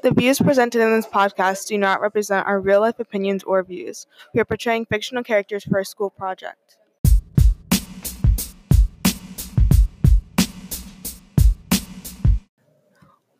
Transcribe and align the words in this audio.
The 0.00 0.12
views 0.12 0.38
presented 0.38 0.80
in 0.80 0.92
this 0.92 1.08
podcast 1.08 1.66
do 1.66 1.76
not 1.76 2.00
represent 2.00 2.46
our 2.46 2.60
real 2.60 2.80
life 2.80 3.00
opinions 3.00 3.42
or 3.42 3.64
views. 3.64 4.06
We 4.32 4.40
are 4.40 4.44
portraying 4.44 4.86
fictional 4.86 5.24
characters 5.24 5.64
for 5.64 5.80
a 5.80 5.84
school 5.84 6.08
project. 6.10 6.76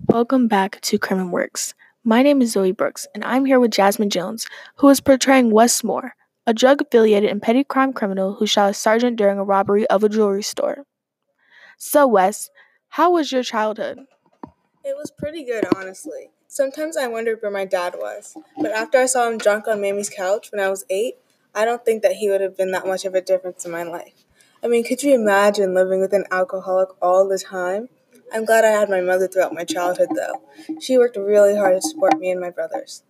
Welcome 0.07 0.49
back 0.49 0.81
to 0.81 0.99
Crimin 0.99 1.31
Works. 1.31 1.75
My 2.03 2.25
name 2.25 2.43
is 2.43 2.53
Zoe 2.53 2.73
Brooks, 2.73 3.07
and 3.15 3.25
I'm 3.25 3.45
here 3.45 3.61
with 3.61 3.71
Jasmine 3.71 4.11
Jones, 4.11 4.45
who 4.79 4.89
is 4.89 5.01
portraying 5.01 5.53
Wes 5.53 5.85
Moore, 5.85 6.17
a 6.45 6.53
drug 6.53 6.83
affiliated 6.83 7.31
and 7.31 7.41
petty 7.41 7.63
crime 7.63 7.93
criminal 7.93 8.35
who 8.35 8.47
shot 8.47 8.71
a 8.71 8.75
sergeant 8.75 9.17
during 9.17 9.39
a 9.39 9.45
robbery 9.45 9.87
of 9.87 10.03
a 10.03 10.09
jewelry 10.09 10.43
store. 10.43 10.85
So, 11.77 12.09
Wes, 12.09 12.51
how 12.89 13.13
was 13.13 13.31
your 13.31 13.45
childhood? 13.45 14.01
It 14.83 14.97
was 14.97 15.13
pretty 15.17 15.45
good, 15.45 15.65
honestly. 15.77 16.31
Sometimes 16.51 16.97
I 16.97 17.09
wondered 17.09 17.43
where 17.43 17.51
my 17.51 17.67
dad 17.67 17.95
was, 17.99 18.35
but 18.57 18.73
after 18.73 18.97
I 18.97 19.05
saw 19.05 19.29
him 19.29 19.37
drunk 19.37 19.69
on 19.69 19.83
Mammy's 19.83 20.09
couch 20.09 20.51
when 20.51 20.65
I 20.65 20.71
was 20.71 20.87
eight, 20.89 21.17
I 21.55 21.67
don't 21.67 21.85
think 21.85 22.03
that 22.03 22.15
he 22.17 22.31
would 22.31 22.41
have 22.41 22.57
been 22.57 22.71
that 22.71 22.87
much 22.87 23.05
of 23.05 23.15
a 23.15 23.21
difference 23.21 23.67
in 23.67 23.71
my 23.71 23.83
life. 23.83 24.25
I 24.65 24.67
mean, 24.67 24.83
could 24.83 25.03
you 25.03 25.15
imagine 25.15 25.75
living 25.75 26.01
with 26.01 26.15
an 26.15 26.25
alcoholic 26.31 26.89
all 27.03 27.29
the 27.29 27.39
time? 27.39 27.91
I'm 28.33 28.47
glad 28.47 28.65
I 28.65 28.69
had 28.71 28.89
my 28.89 29.03
mother 29.03 29.29
throughout 29.29 29.53
my 29.53 29.65
childhood, 29.65 30.09
though. 30.17 30.41
She 30.81 30.97
worked 30.97 31.19
really 31.19 31.55
hard 31.55 31.83
to 31.83 31.87
support 31.87 32.19
me 32.19 32.31
and 32.31 32.41
my 32.41 32.51
brothers. 32.51 33.03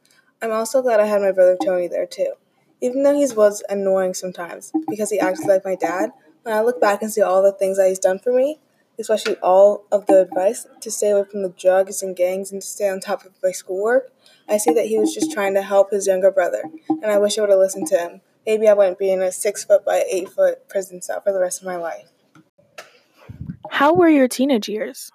I'm 0.43 0.51
also 0.51 0.83
glad 0.83 0.99
I 0.99 1.07
had 1.07 1.23
my 1.23 1.31
brother 1.31 1.57
Tony 1.65 1.87
there, 1.87 2.07
too. 2.07 2.33
Even 2.81 3.05
though 3.05 3.15
he 3.15 3.27
was 3.33 3.63
annoying 3.69 4.15
sometimes 4.15 4.73
because 4.89 5.11
he 5.11 5.21
acted 5.21 5.47
like 5.47 5.65
my 5.65 5.77
dad, 5.77 6.11
when 6.43 6.57
I 6.57 6.63
look 6.63 6.81
back 6.81 7.03
and 7.03 7.13
see 7.13 7.23
all 7.23 7.45
the 7.45 7.53
things 7.53 7.79
that 7.79 7.89
he's 7.89 8.01
done 8.01 8.19
for 8.19 8.33
me, 8.33 8.59
especially 8.99 9.37
all 9.37 9.85
of 9.93 10.07
the 10.07 10.21
advice 10.23 10.67
to 10.81 10.91
stay 10.91 11.11
away 11.11 11.25
from 11.31 11.43
the 11.43 11.49
drugs 11.51 12.03
and 12.03 12.17
gangs 12.17 12.53
and 12.53 12.61
to 12.61 12.67
stay 12.67 12.89
on 12.89 13.01
top 13.01 13.25
of 13.25 13.33
my 13.43 13.53
schoolwork, 13.53 14.11
I 14.49 14.57
see 14.57 14.73
that 14.73 14.87
he 14.87 14.99
was 14.99 15.15
just 15.15 15.33
trying 15.33 15.55
to 15.55 15.63
help 15.63 15.91
his 15.91 16.07
younger 16.07 16.31
brother, 16.31 16.63
and 16.89 17.07
I 17.07 17.19
wish 17.19 17.39
I 17.39 17.43
would 17.43 17.51
have 17.51 17.59
listened 17.59 17.87
to 17.89 17.99
him. 17.99 18.21
Maybe 18.47 18.69
I 18.69 18.75
wouldn't 18.75 18.99
be 18.99 19.11
in 19.11 19.23
a 19.23 19.31
six 19.31 19.65
foot 19.65 19.85
by 19.85 20.05
eight 20.11 20.29
foot 20.31 20.69
prison 20.69 21.03
cell 21.03 21.21
for 21.21 21.33
the 21.33 21.41
rest 21.41 21.61
of 21.61 21.67
my 21.67 21.77
life. 21.77 22.11
How 23.71 23.93
were 23.93 24.09
your 24.09 24.29
teenage 24.29 24.69
years? 24.69 25.13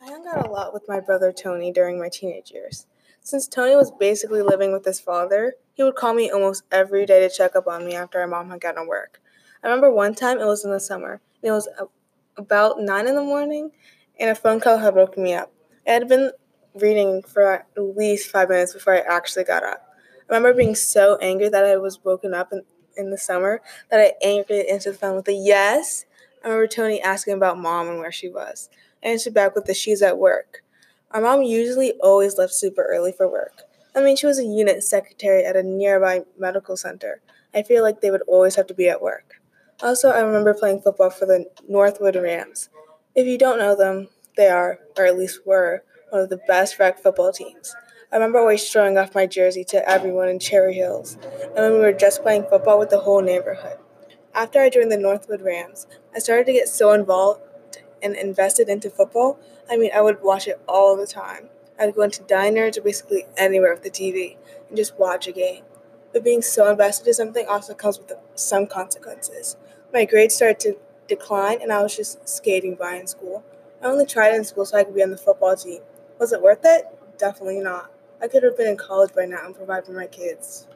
I 0.00 0.06
hung 0.06 0.26
out 0.26 0.46
a 0.46 0.50
lot 0.50 0.72
with 0.72 0.88
my 0.88 1.00
brother 1.00 1.32
Tony 1.32 1.72
during 1.72 1.98
my 1.98 2.08
teenage 2.08 2.50
years. 2.50 2.86
Since 3.20 3.48
Tony 3.48 3.74
was 3.74 3.90
basically 3.90 4.40
living 4.40 4.72
with 4.72 4.84
his 4.84 5.00
father, 5.00 5.54
he 5.74 5.82
would 5.82 5.96
call 5.96 6.14
me 6.14 6.30
almost 6.30 6.62
every 6.70 7.04
day 7.06 7.20
to 7.20 7.34
check 7.34 7.56
up 7.56 7.66
on 7.66 7.84
me 7.84 7.94
after 7.94 8.20
our 8.20 8.26
mom 8.26 8.50
had 8.50 8.60
gotten 8.60 8.84
to 8.84 8.88
work. 8.88 9.20
I 9.62 9.66
remember 9.66 9.92
one 9.92 10.14
time 10.14 10.38
it 10.38 10.46
was 10.46 10.64
in 10.64 10.70
the 10.70 10.80
summer, 10.80 11.20
and 11.42 11.48
it 11.48 11.52
was 11.52 11.68
about 12.36 12.80
9 12.80 13.06
in 13.06 13.14
the 13.14 13.22
morning, 13.22 13.70
and 14.18 14.30
a 14.30 14.34
phone 14.34 14.60
call 14.60 14.78
had 14.78 14.94
woken 14.94 15.22
me 15.22 15.34
up. 15.34 15.52
I 15.86 15.92
had 15.92 16.08
been 16.08 16.32
reading 16.74 17.22
for 17.22 17.52
at 17.52 17.66
least 17.76 18.30
five 18.30 18.48
minutes 18.48 18.74
before 18.74 18.94
I 18.94 19.00
actually 19.00 19.44
got 19.44 19.64
up. 19.64 19.86
I 20.28 20.34
remember 20.34 20.56
being 20.56 20.74
so 20.74 21.16
angry 21.22 21.48
that 21.48 21.64
I 21.64 21.76
was 21.76 22.04
woken 22.04 22.34
up 22.34 22.52
in, 22.52 22.62
in 22.96 23.10
the 23.10 23.18
summer 23.18 23.60
that 23.90 24.00
I 24.00 24.14
angrily 24.22 24.68
answered 24.68 24.94
the 24.94 24.98
phone 24.98 25.16
with 25.16 25.28
a 25.28 25.32
yes 25.32 26.04
I 26.46 26.48
remember 26.48 26.68
Tony 26.68 27.02
asking 27.02 27.34
about 27.34 27.58
mom 27.58 27.88
and 27.88 27.98
where 27.98 28.12
she 28.12 28.28
was. 28.28 28.68
I 29.02 29.08
answered 29.08 29.34
back 29.34 29.56
with 29.56 29.64
the 29.64 29.74
she's 29.74 30.00
at 30.00 30.16
work. 30.16 30.62
Our 31.10 31.20
mom 31.20 31.42
usually 31.42 31.94
always 31.94 32.38
left 32.38 32.52
super 32.52 32.86
early 32.88 33.10
for 33.10 33.28
work. 33.28 33.62
I 33.96 34.00
mean, 34.00 34.14
she 34.14 34.26
was 34.26 34.38
a 34.38 34.44
unit 34.44 34.84
secretary 34.84 35.44
at 35.44 35.56
a 35.56 35.64
nearby 35.64 36.22
medical 36.38 36.76
center. 36.76 37.20
I 37.52 37.64
feel 37.64 37.82
like 37.82 38.00
they 38.00 38.12
would 38.12 38.22
always 38.28 38.54
have 38.54 38.68
to 38.68 38.74
be 38.74 38.88
at 38.88 39.02
work. 39.02 39.40
Also, 39.82 40.10
I 40.10 40.20
remember 40.20 40.54
playing 40.54 40.80
football 40.80 41.10
for 41.10 41.26
the 41.26 41.46
Northwood 41.68 42.16
Rams. 42.16 42.68
If 43.14 43.26
you 43.26 43.38
don't 43.38 43.58
know 43.58 43.76
them, 43.76 44.08
they 44.36 44.48
are, 44.48 44.80
or 44.96 45.04
at 45.06 45.18
least 45.18 45.46
were, 45.46 45.82
one 46.10 46.22
of 46.22 46.28
the 46.30 46.40
best 46.48 46.78
rec 46.78 46.98
football 46.98 47.32
teams. 47.32 47.74
I 48.12 48.16
remember 48.16 48.38
always 48.38 48.64
showing 48.66 48.96
off 48.96 49.14
my 49.14 49.26
jersey 49.26 49.64
to 49.64 49.88
everyone 49.88 50.28
in 50.28 50.38
Cherry 50.38 50.74
Hills, 50.74 51.18
and 51.42 51.54
when 51.56 51.72
we 51.72 51.78
were 51.80 51.92
just 51.92 52.22
playing 52.22 52.44
football 52.44 52.78
with 52.78 52.90
the 52.90 53.00
whole 53.00 53.20
neighborhood. 53.20 53.78
After 54.34 54.60
I 54.60 54.70
joined 54.70 54.92
the 54.92 54.98
Northwood 54.98 55.42
Rams, 55.42 55.86
I 56.14 56.20
started 56.20 56.46
to 56.46 56.52
get 56.52 56.68
so 56.68 56.92
involved 56.92 57.40
and 58.02 58.14
invested 58.16 58.68
into 58.68 58.90
football. 58.90 59.38
I 59.70 59.76
mean, 59.76 59.90
I 59.94 60.00
would 60.00 60.22
watch 60.22 60.46
it 60.46 60.60
all 60.68 60.96
the 60.96 61.06
time. 61.06 61.48
I'd 61.78 61.94
go 61.94 62.02
into 62.02 62.22
diners 62.22 62.78
or 62.78 62.82
basically 62.82 63.26
anywhere 63.36 63.74
with 63.74 63.82
the 63.82 63.90
TV 63.90 64.36
and 64.68 64.76
just 64.76 64.98
watch 64.98 65.26
a 65.28 65.32
game. 65.32 65.64
But 66.12 66.24
being 66.24 66.42
so 66.42 66.70
invested 66.70 67.08
in 67.08 67.14
something 67.14 67.46
also 67.46 67.74
comes 67.74 67.98
with 67.98 68.12
some 68.34 68.66
consequences. 68.66 69.56
My 69.92 70.04
grades 70.04 70.34
started 70.34 70.60
to 70.60 70.76
decline, 71.08 71.60
and 71.62 71.72
I 71.72 71.82
was 71.82 71.96
just 71.96 72.28
skating 72.28 72.74
by 72.74 72.96
in 72.96 73.06
school. 73.06 73.44
I 73.82 73.86
only 73.86 74.06
tried 74.06 74.34
in 74.34 74.44
school 74.44 74.66
so 74.66 74.76
I 74.76 74.84
could 74.84 74.94
be 74.94 75.02
on 75.02 75.10
the 75.10 75.16
football 75.16 75.56
team. 75.56 75.80
Was 76.18 76.32
it 76.32 76.42
worth 76.42 76.60
it? 76.64 76.84
Definitely 77.18 77.60
not. 77.60 77.90
I 78.20 78.28
could 78.28 78.42
have 78.42 78.56
been 78.56 78.68
in 78.68 78.76
college 78.76 79.14
by 79.14 79.26
now 79.26 79.44
and 79.44 79.54
provide 79.54 79.86
for 79.86 79.92
my 79.92 80.06
kids. 80.06 80.66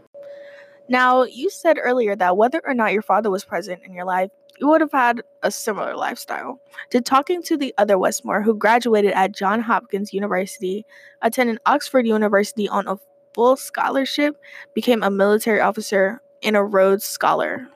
Now, 0.88 1.24
you 1.24 1.50
said 1.50 1.78
earlier 1.80 2.16
that 2.16 2.36
whether 2.36 2.60
or 2.64 2.74
not 2.74 2.92
your 2.92 3.02
father 3.02 3.30
was 3.30 3.44
present 3.44 3.82
in 3.84 3.94
your 3.94 4.04
life, 4.04 4.30
you 4.58 4.68
would 4.68 4.80
have 4.80 4.92
had 4.92 5.22
a 5.42 5.50
similar 5.50 5.96
lifestyle. 5.96 6.60
Did 6.90 7.06
talking 7.06 7.42
to 7.44 7.56
the 7.56 7.74
other 7.78 7.98
Wes 7.98 8.24
Moore 8.24 8.42
who 8.42 8.54
graduated 8.54 9.12
at 9.12 9.34
Johns 9.34 9.64
Hopkins 9.64 10.12
University, 10.12 10.84
attended 11.22 11.58
Oxford 11.64 12.06
University 12.06 12.68
on 12.68 12.86
a 12.86 12.98
full 13.34 13.56
scholarship, 13.56 14.36
became 14.74 15.02
a 15.02 15.10
military 15.10 15.60
officer, 15.60 16.20
and 16.42 16.56
a 16.56 16.62
Rhodes 16.62 17.04
Scholar? 17.04 17.68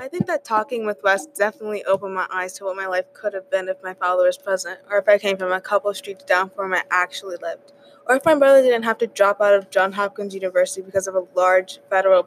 I 0.00 0.08
think 0.08 0.26
that 0.26 0.44
talking 0.44 0.86
with 0.86 1.02
Wes 1.02 1.26
definitely 1.26 1.84
opened 1.84 2.14
my 2.14 2.26
eyes 2.30 2.52
to 2.54 2.64
what 2.64 2.76
my 2.76 2.86
life 2.86 3.12
could 3.12 3.34
have 3.34 3.50
been 3.50 3.68
if 3.68 3.82
my 3.82 3.94
father 3.94 4.24
was 4.24 4.38
present, 4.38 4.80
or 4.90 4.98
if 4.98 5.08
I 5.08 5.18
came 5.18 5.36
from 5.36 5.52
a 5.52 5.60
couple 5.60 5.92
streets 5.94 6.24
down 6.24 6.50
from 6.50 6.70
where 6.70 6.80
I 6.80 6.84
actually 6.90 7.36
lived 7.42 7.72
or 8.08 8.16
if 8.16 8.24
my 8.24 8.34
brother 8.34 8.62
didn't 8.62 8.84
have 8.84 8.98
to 8.98 9.06
drop 9.06 9.40
out 9.40 9.54
of 9.54 9.70
Johns 9.70 9.94
Hopkins 9.94 10.34
University 10.34 10.80
because 10.80 11.06
of 11.06 11.14
a 11.14 11.26
large 11.34 11.78
federal 11.90 12.26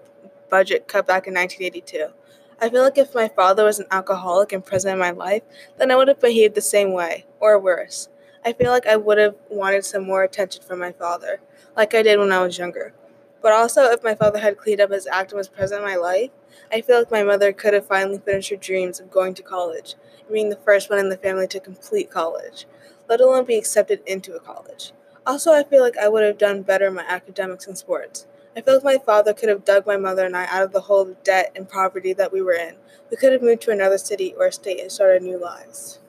budget 0.49 0.87
cut 0.87 1.07
back 1.07 1.27
in 1.27 1.33
1982. 1.33 2.13
I 2.61 2.69
feel 2.69 2.83
like 2.83 2.99
if 2.99 3.15
my 3.15 3.27
father 3.27 3.65
was 3.65 3.79
an 3.79 3.87
alcoholic 3.89 4.51
and 4.51 4.63
present 4.63 4.93
in 4.93 4.99
my 4.99 5.09
life, 5.09 5.41
then 5.79 5.89
I 5.89 5.95
would 5.95 6.07
have 6.07 6.21
behaved 6.21 6.53
the 6.53 6.61
same 6.61 6.93
way, 6.93 7.25
or 7.39 7.57
worse. 7.57 8.09
I 8.45 8.53
feel 8.53 8.69
like 8.69 8.85
I 8.85 8.95
would 8.95 9.17
have 9.17 9.35
wanted 9.49 9.83
some 9.83 10.03
more 10.03 10.23
attention 10.23 10.61
from 10.61 10.79
my 10.79 10.91
father, 10.91 11.41
like 11.75 11.95
I 11.95 12.03
did 12.03 12.19
when 12.19 12.31
I 12.31 12.43
was 12.43 12.59
younger. 12.59 12.93
But 13.41 13.53
also, 13.53 13.85
if 13.85 14.03
my 14.03 14.13
father 14.13 14.37
had 14.37 14.57
cleaned 14.57 14.81
up 14.81 14.91
his 14.91 15.07
act 15.07 15.31
and 15.31 15.39
was 15.39 15.47
present 15.47 15.81
in 15.81 15.87
my 15.87 15.95
life, 15.95 16.29
I 16.71 16.81
feel 16.81 16.99
like 16.99 17.11
my 17.11 17.23
mother 17.23 17.53
could 17.53 17.73
have 17.73 17.87
finally 17.87 18.19
finished 18.19 18.49
her 18.49 18.55
dreams 18.55 18.99
of 18.99 19.11
going 19.11 19.33
to 19.35 19.43
college 19.43 19.95
and 20.21 20.33
being 20.33 20.49
the 20.49 20.55
first 20.55 20.89
one 20.89 20.99
in 20.99 21.09
the 21.09 21.17
family 21.17 21.47
to 21.47 21.59
complete 21.59 22.09
college, 22.09 22.65
let 23.07 23.21
alone 23.21 23.45
be 23.45 23.57
accepted 23.57 24.01
into 24.05 24.35
a 24.35 24.39
college. 24.39 24.93
Also, 25.25 25.51
I 25.53 25.63
feel 25.63 25.81
like 25.81 25.97
I 25.97 26.09
would 26.09 26.23
have 26.23 26.37
done 26.37 26.63
better 26.63 26.87
in 26.87 26.95
my 26.95 27.05
academics 27.07 27.67
and 27.67 27.77
sports. 27.77 28.25
I 28.55 28.61
feel 28.61 28.75
like 28.75 28.83
my 28.83 28.97
father 28.97 29.33
could 29.33 29.49
have 29.49 29.63
dug 29.63 29.85
my 29.85 29.97
mother 29.97 30.25
and 30.25 30.35
I 30.35 30.45
out 30.47 30.63
of 30.63 30.71
the 30.73 30.81
hole 30.81 31.01
of 31.01 31.23
debt 31.23 31.51
and 31.55 31.69
poverty 31.69 32.13
that 32.13 32.33
we 32.33 32.41
were 32.41 32.53
in. 32.53 32.75
We 33.09 33.17
could 33.17 33.31
have 33.31 33.41
moved 33.41 33.61
to 33.63 33.71
another 33.71 33.97
city 33.97 34.33
or 34.37 34.51
state 34.51 34.81
and 34.81 34.91
started 34.91 35.21
new 35.21 35.39
lives. 35.39 35.99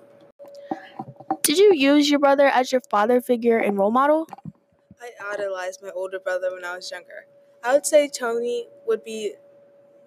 Did 1.43 1.59
you 1.59 1.73
use 1.75 2.11
your 2.11 2.21
brother 2.21 2.47
as 2.47 2.73
your 2.73 2.81
father 2.91 3.21
figure 3.21 3.59
and 3.59 3.77
role 3.77 3.91
model? 3.91 4.27
I 5.01 5.11
idolized 5.35 5.83
my 5.83 5.91
older 5.91 6.21
brother 6.21 6.53
when 6.53 6.65
I 6.65 6.77
was 6.77 6.91
younger. 6.91 7.27
I 7.63 7.73
would 7.73 7.87
say 7.87 8.09
Tony 8.09 8.69
would 8.87 9.05
be 9.05 9.35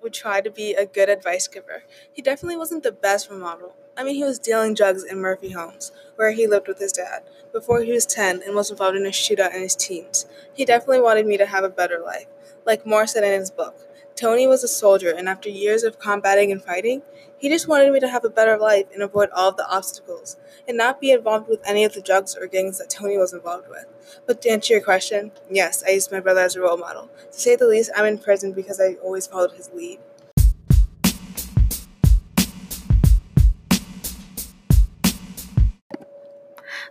would 0.06 0.14
try 0.14 0.40
to 0.40 0.52
be 0.52 0.76
a 0.76 0.86
good 0.86 1.10
advice 1.10 1.48
giver. 1.48 1.84
He 2.14 2.22
definitely 2.22 2.58
wasn't 2.58 2.84
the 2.84 2.92
best 2.92 3.28
role 3.30 3.40
model. 3.40 3.76
I 3.98 4.04
mean, 4.04 4.14
he 4.16 4.24
was 4.24 4.38
dealing 4.38 4.76
drugs 4.76 5.04
in 5.04 5.20
Murphy 5.20 5.50
Homes, 5.50 5.92
where 6.16 6.32
he 6.32 6.46
lived 6.46 6.68
with 6.68 6.78
his 6.78 6.92
dad, 6.92 7.24
before 7.52 7.82
he 7.82 7.92
was 7.92 8.06
10 8.06 8.44
and 8.46 8.54
was 8.56 8.70
involved 8.70 8.96
in 8.98 9.06
a 9.08 9.10
shootout 9.10 9.56
in 9.56 9.62
his 9.62 9.76
teens. 9.76 10.28
He 10.54 10.64
definitely 10.64 11.02
wanted 11.02 11.26
me 11.26 11.38
to 11.38 11.48
have 11.48 11.64
a 11.64 11.70
better 11.70 12.00
life. 12.06 12.28
Like 12.68 12.86
Moore 12.86 13.08
said 13.08 13.24
in 13.24 13.40
his 13.40 13.50
book, 13.50 13.76
Tony 14.16 14.48
was 14.48 14.64
a 14.64 14.68
soldier, 14.70 15.12
and 15.12 15.28
after 15.28 15.50
years 15.50 15.84
of 15.84 16.00
combating 16.00 16.50
and 16.50 16.64
fighting, 16.64 17.02
he 17.38 17.50
just 17.50 17.68
wanted 17.68 17.92
me 17.92 18.00
to 18.00 18.08
have 18.08 18.24
a 18.24 18.30
better 18.30 18.58
life 18.58 18.86
and 18.94 19.04
avoid 19.04 19.30
all 19.32 19.50
of 19.50 19.58
the 19.58 19.70
obstacles, 19.70 20.38
and 20.66 20.78
not 20.78 21.02
be 21.02 21.12
involved 21.12 21.50
with 21.50 21.60
any 21.68 21.84
of 21.84 21.94
the 21.94 22.02
drugs 22.02 22.34
or 22.34 22.48
gangs 22.48 22.78
that 22.78 22.90
Tony 22.90 23.18
was 23.18 23.34
involved 23.34 23.68
with. 23.68 23.86
But 24.26 24.42
to 24.42 24.50
answer 24.50 24.74
your 24.74 24.82
question, 24.82 25.34
yes, 25.50 25.84
I 25.86 25.92
used 25.92 26.14
my 26.14 26.22
brother 26.22 26.40
as 26.40 26.56
a 26.56 26.62
role 26.62 26.78
model. 26.78 27.10
To 27.30 27.40
say 27.40 27.58
the 27.58 27.68
least, 27.68 27.92
I'm 27.94 28.06
in 28.06 28.18
prison 28.18 28.54
because 28.54 28.80
I 28.80 28.94
always 29.04 29.28
followed 29.28 29.52
his 29.52 29.70
lead. 29.74 30.00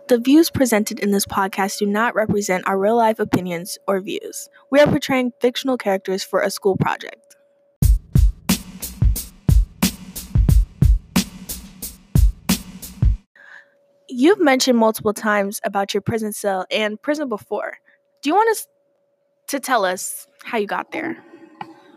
The 0.07 0.19
views 0.19 0.51
presented 0.51 0.99
in 0.99 1.09
this 1.09 1.25
podcast 1.25 1.79
do 1.79 1.87
not 1.87 2.13
represent 2.13 2.67
our 2.67 2.77
real 2.77 2.95
life 2.95 3.17
opinions 3.17 3.79
or 3.87 3.99
views. 4.01 4.49
We 4.69 4.79
are 4.79 4.85
portraying 4.85 5.33
fictional 5.41 5.79
characters 5.79 6.23
for 6.23 6.41
a 6.41 6.51
school 6.51 6.77
project. 6.77 7.35
You've 14.07 14.39
mentioned 14.39 14.77
multiple 14.77 15.13
times 15.13 15.59
about 15.63 15.95
your 15.95 16.01
prison 16.01 16.33
cell 16.33 16.67
and 16.69 17.01
prison 17.01 17.27
before. 17.27 17.79
Do 18.21 18.29
you 18.29 18.35
want 18.35 18.51
us 18.51 18.67
to 19.47 19.59
tell 19.59 19.85
us 19.85 20.27
how 20.43 20.59
you 20.59 20.67
got 20.67 20.91
there? 20.91 21.17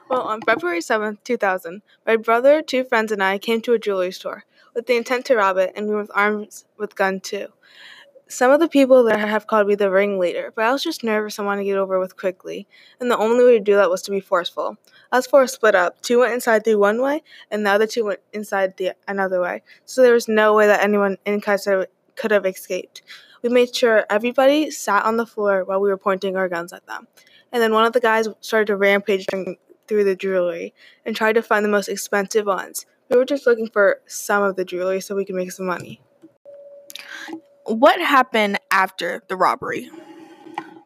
Well, 0.08 0.22
on 0.22 0.40
February 0.40 0.81
7th, 0.81 1.19
2000, 1.25 1.82
my 2.06 2.16
brother, 2.16 2.62
two 2.62 2.84
friends, 2.84 3.12
and 3.12 3.22
I 3.22 3.37
came 3.37 3.60
to 3.60 3.75
a 3.75 3.78
jewelry 3.78 4.12
store 4.12 4.44
with 4.75 4.87
the 4.87 4.96
intent 4.96 5.26
to 5.26 5.37
rob 5.37 5.58
it 5.58 5.72
and 5.76 5.88
we 5.88 5.94
were 5.94 6.06
armed 6.14 6.64
with 6.78 6.94
gun 6.94 7.20
too. 7.20 7.49
Some 8.31 8.51
of 8.51 8.61
the 8.61 8.69
people 8.69 9.05
there 9.05 9.17
have 9.17 9.47
called 9.47 9.67
me 9.67 9.75
the 9.75 9.91
ringleader, 9.91 10.53
but 10.55 10.67
I 10.67 10.71
was 10.71 10.83
just 10.83 11.03
nervous 11.03 11.39
and 11.39 11.47
wanted 11.47 11.63
to 11.63 11.65
get 11.65 11.79
over 11.79 11.99
with 11.99 12.15
quickly, 12.15 12.69
and 13.01 13.11
the 13.11 13.17
only 13.17 13.43
way 13.43 13.53
to 13.53 13.65
do 13.65 13.77
that 13.77 13.89
was 13.89 14.03
to 14.03 14.11
be 14.11 14.21
forceful. 14.21 14.77
Us 15.11 15.27
four 15.27 15.47
split 15.47 15.75
up. 15.75 16.03
Two 16.03 16.19
went 16.19 16.35
inside 16.35 16.63
through 16.63 16.79
one 16.79 17.01
way, 17.01 17.23
and 17.51 17.65
the 17.65 17.71
other 17.71 17.87
two 17.87 18.05
went 18.05 18.21
inside 18.35 18.77
the 18.77 18.93
another 19.09 19.41
way. 19.41 19.63
So 19.87 20.03
there 20.03 20.13
was 20.13 20.29
no 20.29 20.53
way 20.53 20.67
that 20.67 20.83
anyone 20.83 21.17
in 21.25 21.41
Kaiser 21.41 21.87
could 22.17 22.31
have 22.31 22.45
escaped. 22.45 23.01
We 23.43 23.49
made 23.49 23.75
sure 23.75 24.05
everybody 24.11 24.71
sat 24.71 25.07
on 25.07 25.17
the 25.17 25.25
floor 25.25 25.65
while 25.65 25.81
we 25.81 25.89
were 25.89 25.97
pointing 25.97 26.37
our 26.37 26.51
guns 26.51 26.75
at 26.75 26.87
them. 26.87 27.09
And 27.51 27.63
then 27.63 27.73
one 27.73 27.87
of 27.87 27.95
the 27.95 28.01
guys 28.01 28.29
started 28.41 28.67
to 28.67 28.77
rampage 28.77 29.25
through 29.87 30.05
the 30.05 30.17
jewelry 30.17 30.75
and 31.07 31.17
tried 31.17 31.35
to 31.35 31.43
find 31.43 31.65
the 31.65 31.71
most 31.71 31.89
expensive 31.89 32.45
ones. 32.45 32.85
We 33.09 33.17
were 33.17 33.25
just 33.25 33.47
looking 33.47 33.71
for 33.71 34.03
some 34.07 34.43
of 34.43 34.57
the 34.57 34.67
jewelry 34.67 35.01
so 35.01 35.15
we 35.15 35.25
could 35.25 35.35
make 35.35 35.53
some 35.53 35.65
money. 35.65 36.03
What 37.69 38.00
happened 38.00 38.59
after 38.70 39.23
the 39.29 39.37
robbery? 39.37 39.91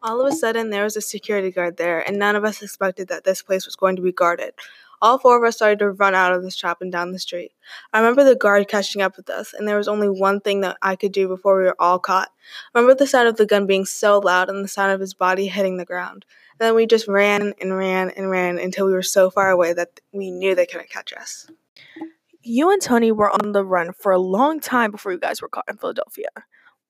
All 0.01 0.19
of 0.19 0.27
a 0.27 0.35
sudden, 0.35 0.69
there 0.69 0.83
was 0.83 0.97
a 0.97 1.01
security 1.01 1.49
guard 1.49 1.77
there, 1.77 2.05
and 2.05 2.19
none 2.19 2.35
of 2.35 2.43
us 2.43 2.61
expected 2.61 3.07
that 3.07 3.23
this 3.23 3.41
place 3.41 3.65
was 3.65 3.77
going 3.77 3.95
to 3.95 4.01
be 4.01 4.11
guarded. 4.11 4.53
All 5.01 5.17
four 5.17 5.37
of 5.37 5.47
us 5.47 5.55
started 5.55 5.79
to 5.79 5.91
run 5.91 6.13
out 6.13 6.33
of 6.33 6.43
the 6.43 6.51
shop 6.51 6.81
and 6.81 6.91
down 6.91 7.13
the 7.13 7.19
street. 7.19 7.53
I 7.93 7.99
remember 7.99 8.25
the 8.25 8.35
guard 8.35 8.67
catching 8.67 9.01
up 9.01 9.15
with 9.15 9.29
us, 9.29 9.53
and 9.53 9.65
there 9.65 9.77
was 9.77 9.87
only 9.87 10.09
one 10.09 10.41
thing 10.41 10.59
that 10.59 10.75
I 10.81 10.97
could 10.97 11.13
do 11.13 11.29
before 11.29 11.57
we 11.57 11.63
were 11.63 11.75
all 11.79 11.99
caught. 11.99 12.29
I 12.75 12.79
remember 12.79 12.99
the 12.99 13.07
sound 13.07 13.29
of 13.29 13.37
the 13.37 13.45
gun 13.45 13.65
being 13.65 13.85
so 13.85 14.19
loud 14.19 14.49
and 14.49 14.61
the 14.61 14.67
sound 14.67 14.91
of 14.91 14.99
his 14.99 15.13
body 15.13 15.47
hitting 15.47 15.77
the 15.77 15.85
ground. 15.85 16.25
And 16.59 16.67
then 16.67 16.75
we 16.75 16.85
just 16.85 17.07
ran 17.07 17.53
and 17.61 17.77
ran 17.77 18.09
and 18.09 18.29
ran 18.29 18.59
until 18.59 18.87
we 18.87 18.93
were 18.93 19.03
so 19.03 19.29
far 19.29 19.49
away 19.49 19.71
that 19.71 20.01
we 20.11 20.31
knew 20.31 20.53
they 20.53 20.65
couldn't 20.65 20.89
catch 20.89 21.13
us. 21.13 21.47
You 22.41 22.71
and 22.71 22.81
Tony 22.81 23.13
were 23.13 23.31
on 23.31 23.53
the 23.53 23.63
run 23.63 23.93
for 23.93 24.11
a 24.11 24.19
long 24.19 24.59
time 24.59 24.91
before 24.91 25.13
you 25.13 25.17
guys 25.17 25.41
were 25.41 25.47
caught 25.47 25.69
in 25.69 25.77
Philadelphia. 25.77 26.27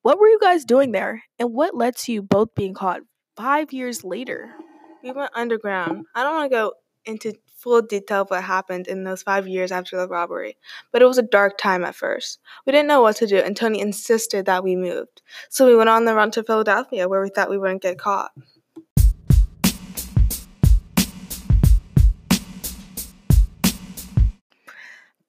What 0.03 0.19
were 0.19 0.27
you 0.27 0.37
guys 0.37 0.65
doing 0.65 0.91
there, 0.91 1.23
and 1.39 1.53
what 1.53 1.77
led 1.77 1.95
to 1.99 2.11
you 2.11 2.21
both 2.21 2.53
being 2.55 2.73
caught 2.73 2.99
five 3.37 3.71
years 3.71 4.03
later? 4.03 4.53
We 5.01 5.13
went 5.13 5.31
underground. 5.33 6.07
I 6.13 6.23
don't 6.23 6.35
want 6.35 6.51
to 6.51 6.57
go 6.57 6.73
into 7.05 7.35
full 7.55 7.81
detail 7.81 8.23
of 8.23 8.29
what 8.29 8.43
happened 8.43 8.89
in 8.89 9.05
those 9.05 9.23
five 9.23 9.47
years 9.47 9.71
after 9.71 9.95
the 9.95 10.09
robbery, 10.09 10.57
but 10.91 11.01
it 11.01 11.05
was 11.05 11.17
a 11.17 11.23
dark 11.23 11.57
time 11.57 11.85
at 11.85 11.95
first. 11.95 12.39
We 12.65 12.73
didn't 12.73 12.89
know 12.89 13.01
what 13.01 13.15
to 13.15 13.27
do, 13.27 13.37
and 13.37 13.55
Tony 13.55 13.79
insisted 13.79 14.45
that 14.45 14.61
we 14.61 14.75
moved. 14.75 15.21
So 15.47 15.65
we 15.65 15.73
went 15.73 15.87
on 15.87 16.03
the 16.03 16.15
run 16.15 16.31
to 16.31 16.43
Philadelphia, 16.43 17.07
where 17.07 17.21
we 17.21 17.29
thought 17.29 17.49
we 17.49 17.57
wouldn't 17.57 17.81
get 17.81 17.97
caught. 17.97 18.33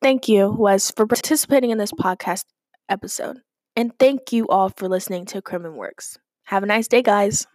Thank 0.03 0.29
you, 0.29 0.51
Wes, 0.51 0.91
for 0.91 1.07
participating 1.07 1.71
in 1.71 1.79
this 1.79 1.93
podcast 1.93 2.47
episode. 2.89 3.43
And 3.77 3.93
thank 3.99 4.33
you 4.33 4.47
all 4.49 4.69
for 4.69 4.89
listening 4.89 5.27
to 5.27 5.43
Crimin 5.43 5.75
Works. 5.75 6.19
Have 6.45 6.63
a 6.63 6.67
nice 6.67 6.87
day, 6.87 7.03
guys. 7.03 7.47